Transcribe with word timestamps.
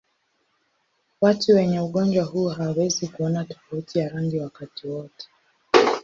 Watu 1.21 1.51
wenye 1.55 1.79
ugonjwa 1.79 2.23
huu 2.25 2.47
hawawezi 2.47 3.07
kuona 3.07 3.45
tofauti 3.45 3.99
ya 3.99 4.09
rangi 4.09 4.39
wakati 4.39 4.87
wote. 4.87 5.27